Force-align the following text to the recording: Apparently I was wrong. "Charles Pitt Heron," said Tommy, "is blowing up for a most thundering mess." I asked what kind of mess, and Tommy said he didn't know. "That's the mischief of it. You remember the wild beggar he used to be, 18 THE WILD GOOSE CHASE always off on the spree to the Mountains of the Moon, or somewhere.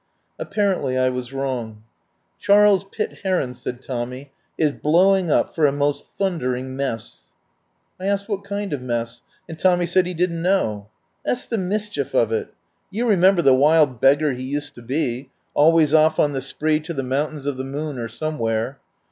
Apparently 0.39 0.97
I 0.97 1.09
was 1.09 1.31
wrong. 1.31 1.83
"Charles 2.39 2.83
Pitt 2.85 3.19
Heron," 3.23 3.53
said 3.53 3.83
Tommy, 3.83 4.31
"is 4.57 4.71
blowing 4.71 5.29
up 5.29 5.53
for 5.53 5.67
a 5.67 5.71
most 5.71 6.05
thundering 6.17 6.75
mess." 6.75 7.25
I 7.99 8.07
asked 8.07 8.27
what 8.27 8.43
kind 8.43 8.73
of 8.73 8.81
mess, 8.81 9.21
and 9.47 9.59
Tommy 9.59 9.85
said 9.85 10.07
he 10.07 10.15
didn't 10.15 10.41
know. 10.41 10.87
"That's 11.23 11.45
the 11.45 11.59
mischief 11.59 12.15
of 12.15 12.31
it. 12.31 12.51
You 12.89 13.07
remember 13.07 13.43
the 13.43 13.53
wild 13.53 14.01
beggar 14.01 14.33
he 14.33 14.41
used 14.41 14.73
to 14.73 14.81
be, 14.81 14.95
18 14.95 15.07
THE 15.07 15.13
WILD 15.13 15.19
GOOSE 15.19 15.27
CHASE 15.27 15.31
always 15.61 15.93
off 15.93 16.19
on 16.19 16.33
the 16.33 16.41
spree 16.41 16.79
to 16.79 16.95
the 16.95 17.03
Mountains 17.03 17.45
of 17.45 17.57
the 17.57 17.63
Moon, 17.63 17.99
or 17.99 18.07
somewhere. 18.07 18.79